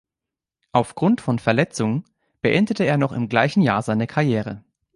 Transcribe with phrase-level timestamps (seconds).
[0.71, 2.05] Aufgrund von Verletzung
[2.41, 4.63] beendete er noch im gleichen Jahr seine Karriere.